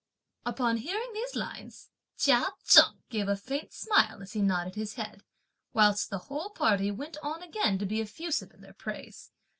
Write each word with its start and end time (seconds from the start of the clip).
Upon 0.47 0.77
hearing 0.77 1.13
these 1.13 1.35
lines, 1.35 1.91
Chia 2.17 2.47
Cheng 2.65 3.03
gave 3.09 3.27
a 3.27 3.35
faint 3.35 3.71
smile, 3.71 4.23
as 4.23 4.33
he 4.33 4.41
nodded 4.41 4.73
his 4.73 4.95
head, 4.95 5.23
whilst 5.73 6.09
the 6.09 6.17
whole 6.25 6.49
party 6.49 6.89
went 6.89 7.17
on 7.21 7.43
again 7.43 7.77
to 7.77 7.85
be 7.85 8.01
effusive 8.01 8.51
in 8.51 8.61
their 8.61 8.73
praise. 8.73 9.29